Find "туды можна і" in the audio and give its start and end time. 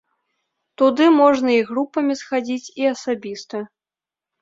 0.83-1.61